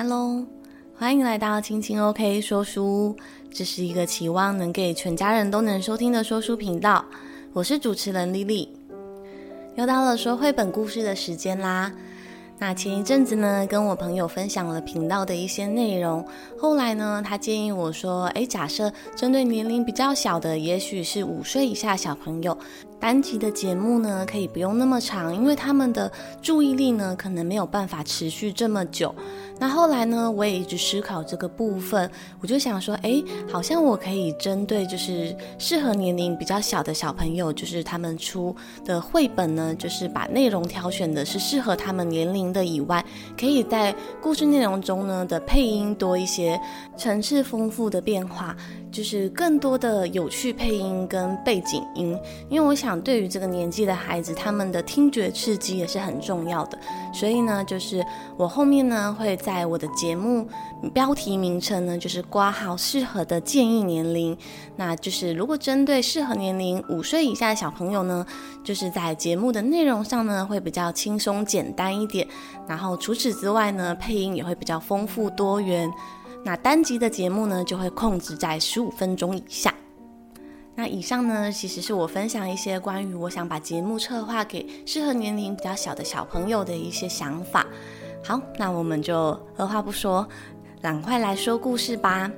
[0.00, 0.46] Hello，
[0.96, 3.16] 欢迎来到青青 OK 说书。
[3.50, 7.04] 这是一个期望能给全家人都能收听的说书频道。
[7.52, 8.72] 我是主持人丽丽。
[9.74, 11.92] 又到了说绘本故事的时间啦。
[12.60, 16.24] 那前一阵子呢，跟我朋友分享了频道的一些内容。
[16.56, 22.56] 后来呢，他建议我说：“诶，假设针对年龄比较小的，也许是五岁以下小朋友。”
[23.00, 26.10] 单集的节目呢，可以不用那么长，因为他们的
[26.42, 29.14] 注意力呢，可能没有办法持续这么久。
[29.58, 43.04] 那后来呢，我也一直思考这个部分，我就想说，哎，好像我可以针对就是适合年龄比较小的小朋友，就是他们出的绘本呢，就是把内容挑选的是适合他们年龄的以外，
[43.38, 46.60] 可以在故事内容中呢的配音多一些，
[46.96, 48.56] 层次丰富的变化。
[48.90, 56.78] 就是更多的有趣配音跟背景音，因为我想对于这个年纪的孩子，他们的听觉刺激也是很重要的。
[57.12, 58.04] 所以呢，就是
[58.36, 60.46] 我后面呢会在我的节目
[60.92, 64.36] 标题名称呢，就是括号适合的建议年龄。
[64.76, 68.24] 那就是如果针对适合年龄五岁以下的小朋友呢，
[68.64, 72.26] 就是在节目的内容上呢会比较轻松简单一点。
[72.66, 75.90] 然后除此之外呢，配音也会比较丰富多元。
[76.44, 79.74] 那单集的节目呢，就会控制在十五分钟以下。
[80.74, 87.66] 那以上呢，其实是我分享一些关于我想把节目策划给适合年龄比较小的小朋友的一些想法。
[88.24, 90.26] 好，那我们就二话不说，
[90.80, 92.30] 赶快来说故事吧。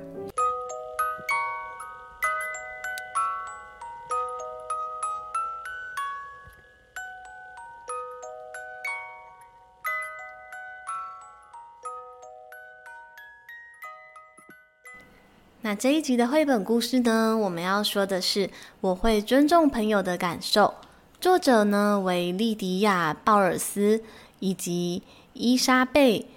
[15.71, 18.49] 那这一集的绘本故事呢，我们要说的是
[18.81, 20.73] 我会尊重朋友的感受。
[21.21, 24.03] 作者呢为莉迪亚·鲍尔斯
[24.39, 26.27] 以及伊莎贝，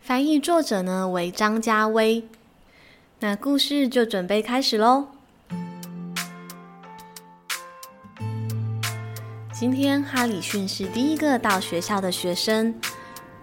[0.00, 2.24] 翻译作者呢为张家威。
[3.20, 5.06] 那故事就准备开始喽。
[9.52, 12.74] 今天哈里逊是第一个到学校的学生，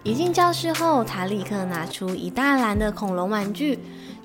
[0.02, 3.78] 一进教室后，他立刻拿出一大篮的恐龙玩具。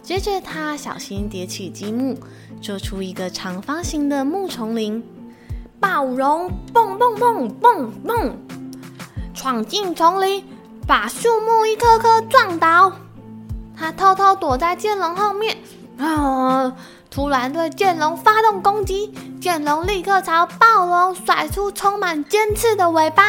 [0.04, 2.18] 接着，他小心叠起积木，
[2.62, 5.02] 做出一个长方形的木丛林。
[5.80, 8.38] 暴龙蹦蹦蹦蹦蹦，
[9.34, 10.44] 闯进丛林，
[10.86, 12.92] 把树木一棵棵撞倒。
[13.76, 15.58] 他偷偷躲在剑龙后面，
[15.98, 16.76] 啊！
[17.10, 23.24] 突然对剑龙发动攻击，剑龙立刻朝暴龙甩出充满尖刺的尾巴。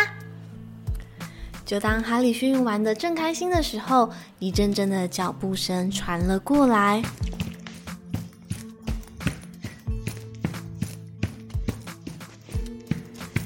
[1.64, 7.02] 就当哈里逊玩的正开心的时候，一阵阵的脚步声传了过来。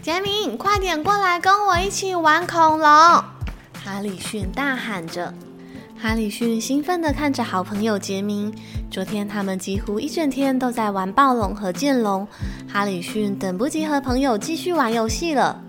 [0.03, 2.89] 杰明，快点过来跟我一起玩恐龙！
[3.85, 5.33] 哈里逊大喊着。
[5.97, 8.53] 哈里逊兴奋地看着好朋友杰明。
[8.91, 12.27] 昨天他们几乎一整天都在玩暴龙和剑龙。
[12.67, 15.63] 哈里逊等不及和朋友继续玩游戏了。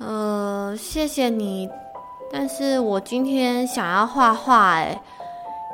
[0.00, 1.68] 呃，谢谢你，
[2.32, 4.70] 但是我今天想要画画。
[4.70, 4.98] 哎，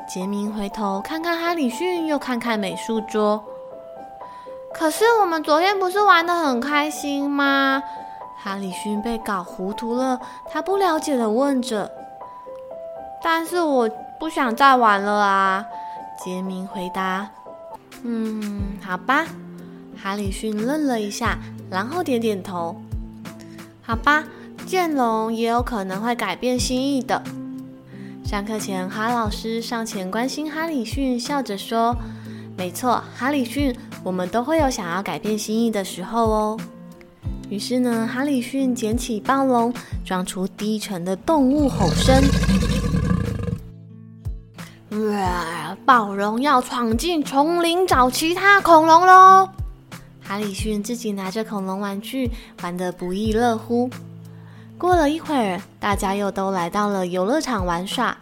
[0.09, 3.43] 杰明回头看看哈里逊，又看看美术桌。
[4.75, 7.81] 可是我们昨天不是玩的很开心吗？
[8.43, 10.21] 哈里逊被搞糊涂了，
[10.51, 11.89] 他不了解的问着。
[13.23, 13.89] 但是我
[14.19, 15.65] 不想再玩了啊，
[16.23, 17.29] 杰明回答。
[18.03, 19.25] 嗯，好吧。
[19.97, 21.39] 哈里逊愣了一下，
[21.71, 22.77] 然后点点头。
[23.87, 24.25] 好吧，
[24.67, 27.23] 剑龙也有可能会改变心意的。
[28.25, 31.97] 上课前，哈老师上前关心哈里逊，笑着说
[32.59, 36.59] ：“没错，哈里逊，我们都会有想要改变心意的时候哦。”
[37.49, 39.73] 于是呢，哈里逊捡起暴龙，
[40.05, 42.21] 装出低沉的动物吼声
[45.13, 45.77] ：“哇！
[45.85, 49.49] 暴龙要闯进丛林找其他恐龙喽！”
[50.27, 52.31] 哈里逊自己拿着恐龙玩具，
[52.61, 53.89] 玩得不亦乐乎。
[54.77, 58.17] 过了一会儿，大家又都来到了游乐场玩耍。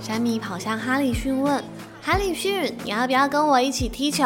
[0.00, 1.64] 山米跑向哈里逊问
[2.02, 4.22] ：“哈里逊，你要不要跟我一起踢球？”“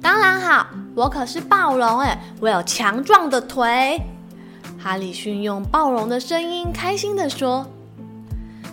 [0.00, 4.00] 当然好，我可是暴龙哎，我有强壮的腿。”
[4.78, 7.66] 哈里逊用暴龙的声音开心地说。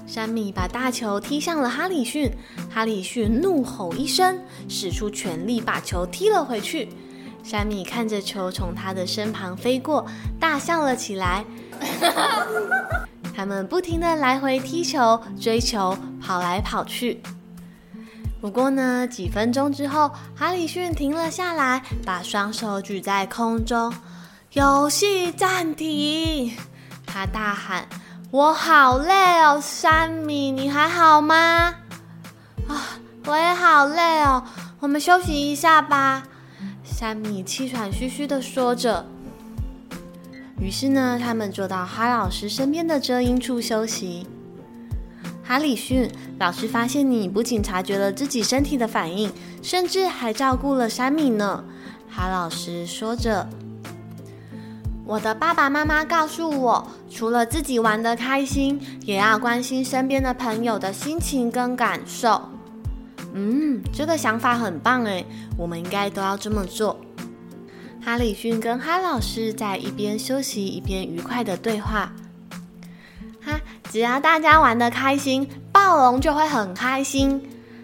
[0.06, 2.31] 山米把大球踢向了哈里逊，
[2.72, 6.90] 哈里逊怒吼一声，使出全力把球踢了回去。
[7.44, 10.06] 山米看着球从他的身旁飞过，
[10.40, 11.46] 大笑了起来。
[13.36, 17.22] 他们不停地来回踢球、追球、跑来跑去。
[18.40, 23.94] 不过呢，几分钟之后，哈里逊停了下来，把双手举在空中。
[24.54, 26.54] 游戏暂停！
[27.06, 27.88] 他大喊
[28.36, 31.74] ：“我好累哦，山米，你还好吗？”
[32.68, 34.44] 啊，我也好累哦，
[34.82, 36.22] 我们休息一下吧。
[36.84, 39.06] 山米气喘吁吁地说着。
[40.60, 44.28] 于是呢，他们坐到哈老师身边的遮阴处休息。
[45.42, 51.64] 哈里逊，老师发现你不仅察觉了自己身体的反应，甚至还照顾了山米呢。
[52.10, 53.48] 哈老师说着。
[55.06, 62.42] 我的爸爸妈妈告诉我，除了自己玩得开心，也要关心身边的朋友的心情跟感受。
[63.34, 65.24] 嗯，这个想法很棒诶，
[65.57, 67.00] 我们应该都要这么做。
[68.04, 72.12] 哈里逊跟哈老师在一边休息一边愉快的对话。
[73.44, 73.60] 哈，
[73.92, 77.40] 只要大家玩得开心，暴龙就会很开心。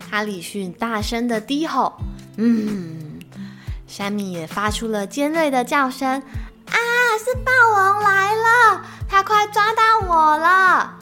[0.09, 1.93] 哈里逊大声的低吼。
[2.37, 3.19] 嗯，
[3.85, 6.19] 山米也发出了尖锐的叫声。
[7.17, 10.93] 是暴龙来了，他快抓到我了。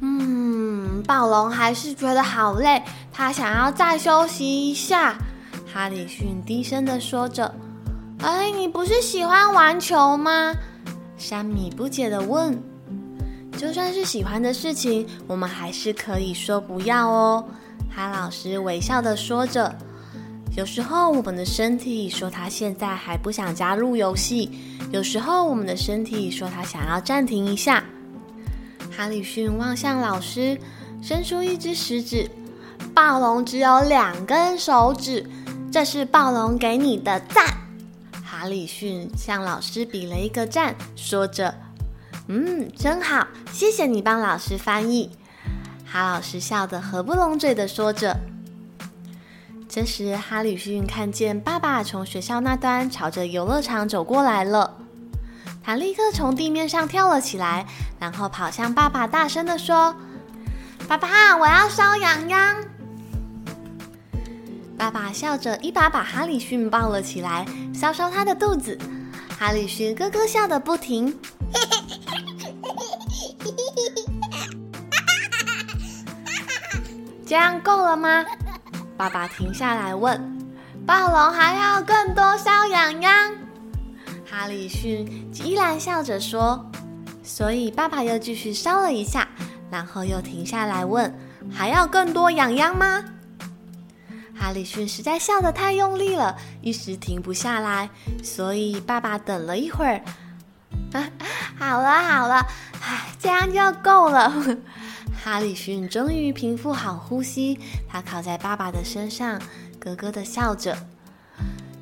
[0.00, 2.82] 嗯，暴龙还是觉得好累，
[3.12, 5.16] 他想要再休息一下。
[5.72, 7.54] 哈里逊低声的说着
[8.22, 10.54] ：“哎，你不是喜欢玩球吗？”
[11.16, 12.60] 山米不解的问
[13.56, 17.44] ：“就算是喜欢的事情，我们还是可以说不要哦。”
[17.94, 19.74] 哈老师微笑的说着。
[20.60, 24.50] 有时候我们的身体说他现在还不想加入游戏，
[24.92, 27.82] 有时候我们的身体说他想要暂停一下。
[28.94, 30.60] 哈里逊望向老师，
[31.00, 32.30] 伸出一只食指。
[32.92, 35.24] 暴龙只有两根手指，
[35.72, 37.42] 这是暴龙给你的赞。
[38.22, 41.54] 哈里逊向老师比了一个赞，说着
[42.28, 45.08] ：“嗯，真好，谢谢你帮老师翻译。”
[45.90, 48.14] 哈老师笑得合不拢嘴的说着。
[49.72, 54.78] 这时，哈里逊看见爸爸从学校那端朝着游乐场走过来了。
[55.62, 57.64] 他立刻从地面上跳了起来，
[58.00, 59.94] 然后跑向爸爸，大声地说
[60.88, 62.56] ：“爸爸，我要烧羊羊！”
[64.76, 68.76] 爸爸笑着一把把哈里逊抱了起来，搔搔他的肚子。
[69.38, 71.16] 哈里逊咯咯笑得不停。
[77.24, 78.24] 这样够了吗？
[79.00, 80.20] 爸爸停下来问
[80.86, 83.32] ：“暴龙还要更多烧羊羊？”
[84.30, 86.70] 哈里逊依然笑着说
[87.24, 89.26] ：“所以爸爸又继续烧了一下，
[89.70, 91.18] 然后又停下来问
[91.50, 93.02] ：‘还要更多羊羊吗？’”
[94.38, 97.88] 哈里逊实在笑得太用力了，一时停不下来，
[98.22, 100.02] 所以爸爸等了一会儿。
[100.92, 101.08] 啊，
[101.58, 102.46] 好了好了，
[102.82, 104.30] 唉，这样就够了。
[105.22, 109.38] 哈里逊终于平复好呼吸，他靠在爸爸的身上，
[109.78, 110.74] 咯咯的笑着。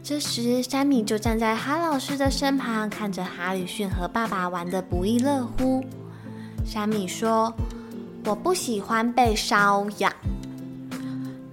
[0.03, 5.85] 这时，山米就站在哈老师的身旁，看着哈里逊和爸爸玩得不亦乐乎。
[6.65, 7.55] 山米说
[8.27, 10.13] ：“我不喜欢被搔痒。”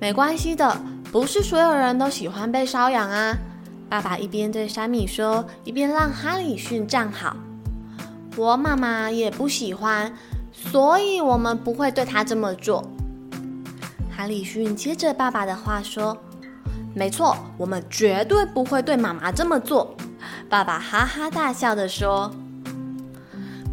[0.02, 3.38] 没关系的，不是所有人都喜欢被搔痒啊。
[3.88, 7.38] 爸爸一边对山米说，一边让哈里逊站好。
[8.36, 10.12] 我妈妈也不喜欢。
[10.72, 12.84] 所以，我们不会对他这么做。
[14.16, 16.18] 哈里逊接着爸爸的话说
[16.94, 19.96] ：“没错，我们绝对不会对妈妈这么做。”
[20.50, 22.32] 爸爸哈哈大笑的说：“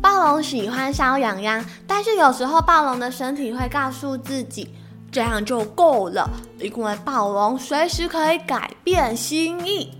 [0.02, 4.68] 暴龙喜欢烧痒痒，但是有时候暴龙的身体会告诉自己，
[5.10, 6.28] 这样就够了，
[6.60, 9.92] 因为暴龙随时可以改变心意。”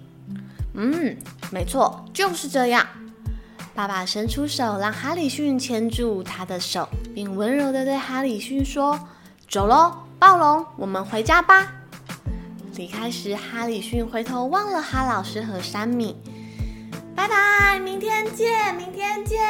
[0.74, 1.16] 嗯，
[1.50, 2.86] 没错，就是这样。
[3.74, 9.00] 爸爸伸出手，让哈里逊牵住他的手，并温柔地对哈里逊说
[9.48, 11.72] ：“走喽，暴龙，我们回家吧。”
[12.76, 16.16] 离开时，哈里逊回头望了哈老师和山米
[17.16, 19.40] ：“拜拜，明天见，明天见。”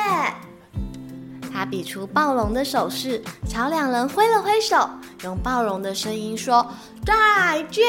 [1.52, 4.88] 他比出暴龙的手势，朝两人挥了挥手，
[5.24, 6.66] 用暴龙的声音说
[7.04, 7.82] ：“再见。”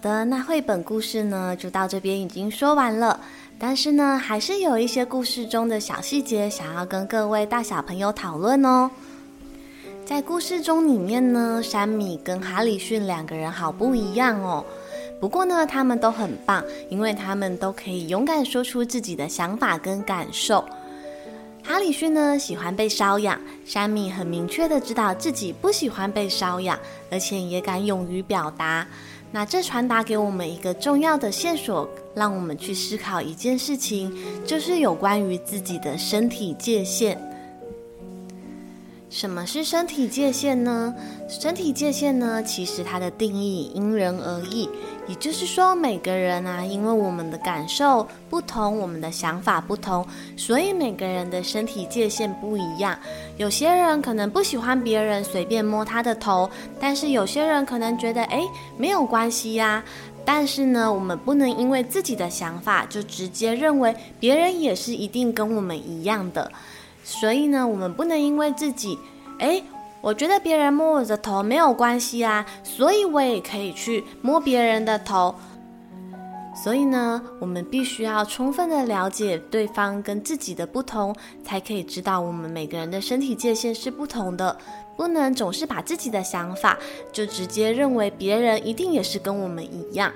[0.00, 3.20] 的，那绘本故事呢，就到这边已经说完了。
[3.58, 8.90] 但是呢，还是有一些故事中的小细节想要跟各位大小朋友讨论哦。
[10.06, 14.64] 在故事中里面呢，山米跟哈里逊两个人好不一样哦。
[15.20, 20.64] 不过呢，他们都很棒，因为他们都可以勇敢说出自己的想法跟感受。
[21.62, 26.78] 哈里逊呢，喜欢被搔痒，山米很明确的知道自己不喜欢被搔痒，
[27.10, 28.86] 而且也敢勇于表达。
[29.32, 34.12] 那这传达给我们一个重要的线索，让我们去思考一件事情，
[34.44, 37.16] 就是有关于自己的身体界限。
[39.10, 40.94] 什么是身体界限呢？
[41.28, 44.70] 身体界限呢，其实它的定义因人而异，
[45.08, 52.96] 也就是说，每个人啊，因为我们的感受不同，我们的想法不同，所以每个人的身体界限不一样。
[53.36, 56.48] 有些人可能不喜欢别人随便摸他的头，
[56.78, 59.82] 但是有些人可能觉得，诶，没有关系呀。
[60.24, 66.52] 但是呢，我们不能因为自己的想法就直接认为别人也是一定跟我们一样的。
[67.02, 68.98] 所以呢，我们不能因为自己，
[69.38, 69.62] 诶，
[70.00, 75.34] 我觉得别人摸我的头没有关系啊，所以我也可以去摸别人的头。
[76.62, 81.14] 所以呢，我们必须要充分的了解对方跟自己的不同，
[81.44, 84.56] 才可以知道我们每个人的身体界限是不同的。
[84.96, 86.78] 不能总是把自己的想法
[87.10, 90.12] 就直接认为别人一定也是跟我们一样。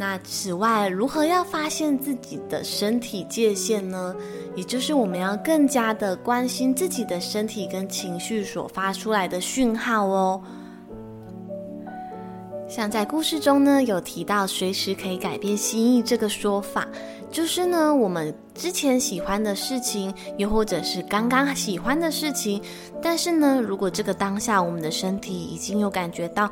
[0.00, 4.14] 那此外，如何要发现自己的身体界限呢？
[4.54, 10.40] 也就是我们要更加的关心自己的身体跟情绪所发出来的讯号哦。
[12.68, 16.86] 像在故事中呢，有提到随时可以改变心意这个说法，
[17.28, 22.62] 就是呢，我们之前喜欢的事情，又或者是刚刚喜欢的事情，
[23.02, 26.48] 但是呢，如果这个当下我们的身体已经有感觉到。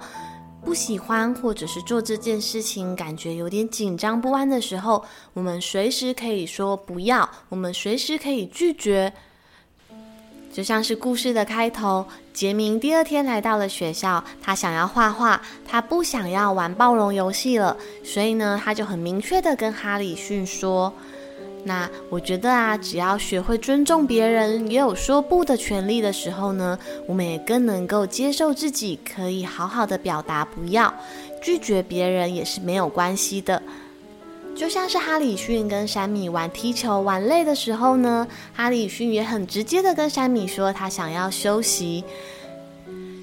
[0.66, 9.12] 不喜欢或者是做这件事情，感觉有点紧张不安的时候，我们随时可以说不要，我们随时可以拒绝。
[10.52, 20.92] 就像是故事的开头，杰明第二天来到了学校，他想要画画，他不想要玩暴龙游戏了，所以呢，他就很明确的跟哈里逊说。
[21.66, 30.94] 那我觉得啊，只要学会尊重别人，也有说不的权利的时候呢，我们也更能够接受自己，可以好好的表达不要，
[31.42, 33.60] 拒绝别人也是没有关系的。
[34.54, 42.04] 就像是哈里逊跟山米玩踢球玩累的时候呢，哈里逊也很直接的跟山米说他想要休息。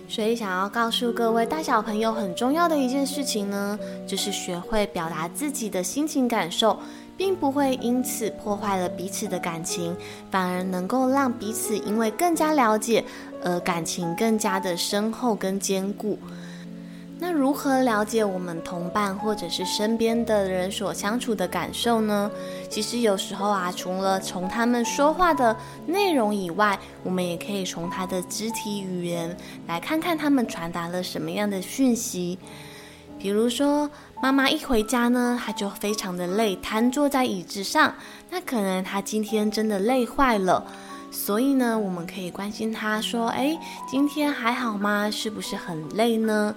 [0.10, 6.78] 所以想要告诉各位大小朋友很重要的一件事情呢，就是学会表达自己的心情感受。
[7.18, 9.96] 并不会因此破坏了彼此的感情，
[10.32, 13.04] 反而能够让彼此因为更加了解，
[13.44, 16.18] 而感情更加的深厚跟坚固。
[17.20, 22.30] 那如何了解我们同伴或者是身边的人所相处的感受呢？
[22.70, 25.56] 其实有时候啊，除了从他们说话的
[25.86, 32.38] 内容以外，我们也可以从他的肢体语言来看看他们传达了什么样的讯息。
[33.24, 33.90] 比如说，
[34.22, 37.96] 妈妈一回家呢，她就非常的累，瘫坐在椅子上。
[38.30, 40.68] 那可能她今天真的累坏了，
[41.10, 43.58] 所以呢，我们可以关心她说：“哎，
[43.90, 45.10] 今天还好吗？
[45.10, 46.54] 是不是很累呢？”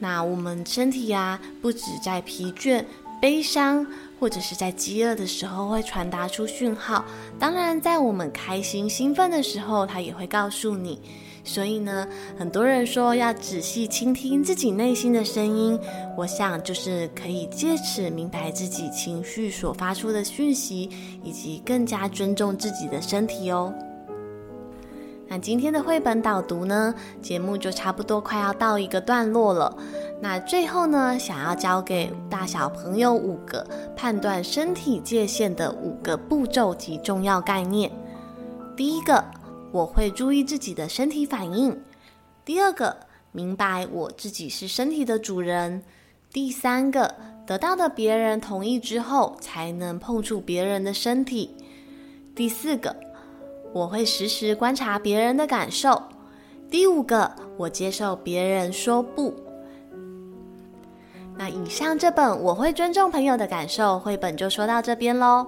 [0.00, 2.82] 那我们身体呀，不止在疲倦、
[3.20, 3.86] 悲伤，
[4.24, 7.04] 或者是在饥饿的时候会传达出讯号。
[7.38, 10.98] 当然，在我们开心、兴奋的时候，它也会告诉你。
[11.44, 15.78] 所以呢，很多人说要仔细倾听自己内心的声音，
[16.16, 20.88] 我想就是可以借此明白自己情绪所发出的讯息，
[21.22, 23.74] 以及更加尊重自己的身体哦。
[25.28, 29.76] 那今天的绘本导读呢，节目就差不多快要到一个段落了。
[30.20, 33.66] 那最后呢，想要教给大小朋友五个
[33.96, 37.90] 判断身体界限的五个步骤及重要概念。
[38.76, 39.24] 第一个。
[39.74, 41.76] 我会注意自己的身体反应。
[42.44, 42.96] 第二个，
[43.32, 45.82] 明白我自己是身体的主人。
[46.32, 47.12] 第三个，
[47.44, 51.56] 得到的别人同意之后，才能碰触别人的身体。
[52.36, 52.94] 第四个，
[53.74, 56.00] 我会时时观察别人的感受。
[56.70, 59.34] 第五个，我接受别人说不。
[61.36, 65.44] 那以上这本我会尊重朋友的感受绘本就说到这边喽。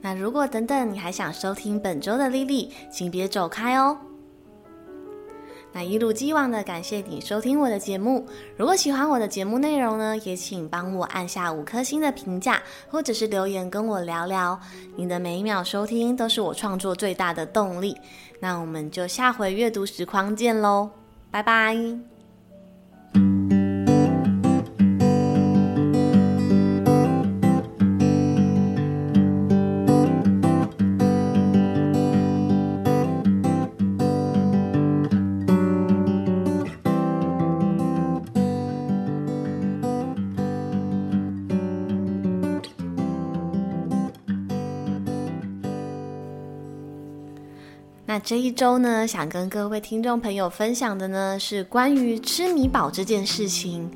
[0.00, 3.96] 那如果等等你还想收听本周的莉莉，请别走开哦。
[5.72, 8.26] 那一如既往的感谢你收听我的节目。
[8.56, 14.58] 如果喜欢我的节目内容呢，也请帮我按下五颗星的评价，或者是留言跟我聊聊。
[14.96, 17.96] 你的每一秒收听都是我创作最大的动力。
[18.40, 20.90] 那我们就下回阅读实况见喽，
[21.30, 22.19] 拜拜。
[48.10, 53.88] 那这一周呢，想跟各位听众朋友分享的呢，是关于吃米宝这件事情。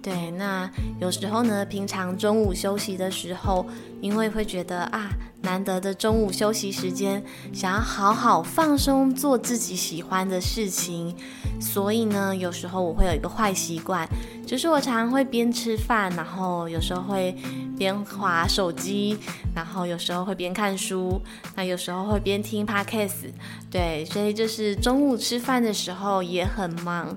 [0.00, 3.66] 对，那有时候呢，平常中午休息的时候，
[4.00, 5.10] 因为会觉得啊，
[5.42, 11.14] 难得的中午休息时间，想要好好放松，做自己喜欢的事情，
[11.60, 14.06] 所以呢，有时候我会有一个坏习惯，
[14.44, 17.36] 就是我常常会边吃饭，然后有时候会
[17.78, 19.16] 边划手机，
[19.54, 21.20] 然后有时候会边看书，
[21.54, 23.32] 那有时候会边听 Podcast。
[23.70, 27.16] 对，所以就是中午吃饭的时候也很忙。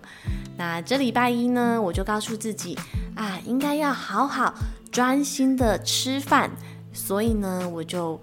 [0.58, 2.78] 那这礼拜一呢，我就告诉自己
[3.16, 4.54] 啊，应该要好好
[4.92, 6.52] 专心的吃饭。
[6.94, 8.20] 所以呢，我就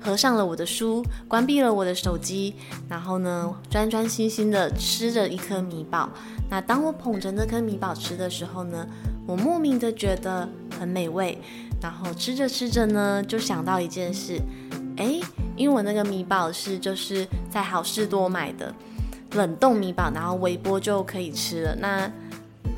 [0.00, 2.54] 合上了我的书，关闭了我的手机，
[2.88, 6.08] 然后呢，专专心心的吃着一颗米宝。
[6.50, 8.86] 那当我捧着那颗米宝吃的时候呢，
[9.26, 11.38] 我莫名的觉得很美味。
[11.80, 14.40] 然后吃着吃着呢，就想到一件事，
[14.96, 15.18] 哎，
[15.56, 18.72] 因为我那个米宝是就是在好市多买的
[19.32, 21.74] 冷冻米宝，然后微波就可以吃了。
[21.74, 22.08] 那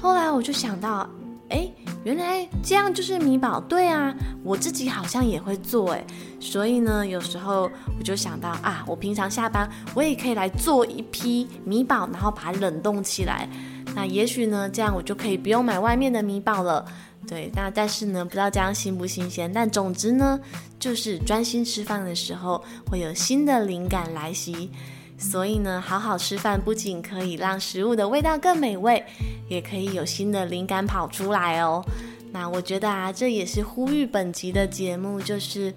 [0.01, 1.07] 后来我就想到，
[1.55, 1.71] 哎。
[2.05, 6.05] 原来这样就是米宝，对啊，我自己好像也会做哎，
[6.39, 7.63] 所以呢，有时候
[7.99, 13.49] 我就想到啊，我平常下班我也可以来做一批米宝，然后把它冷冻起来，
[13.95, 16.85] 那也许呢，这样我就可以不用买外面的米宝了，
[17.27, 20.39] 对，那但是呢，不知道这样新不新鲜，但总之呢，
[20.79, 24.71] 就是专心吃饭的时候会有新的灵感来袭。
[25.17, 29.05] 所以呢，好好吃饭不仅可以让食物的味道更美味，
[29.49, 31.85] 也可以有新的灵感跑出来哦。
[32.33, 35.73] 那我觉得啊，这也是呼吁本集的节目，就是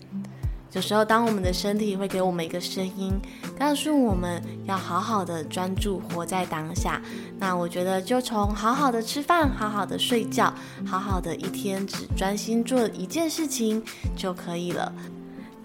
[0.74, 3.14] 有时候当我们的身体会给我们一个声音，
[3.58, 7.02] 告诉我们要好好的专注活在当下。
[7.40, 10.52] 那我觉得就从好好的吃饭、好好的睡觉、
[10.86, 13.82] 好好的一天只专心做一件事情
[14.16, 14.92] 就可以了。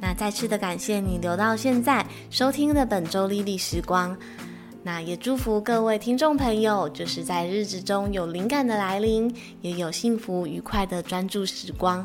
[0.02, 4.18] 那再次的感谢你留到现在收听的本周莉莉时光，
[4.82, 12.05] 那也祝福各位听众朋友，就是在日子中有灵感的来临，也有幸福愉快的专注时光。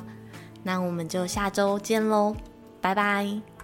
[0.61, 2.35] 那我们就下周见喽，
[2.79, 3.56] 拜拜。